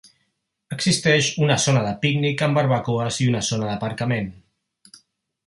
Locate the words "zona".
1.65-1.83, 3.53-3.69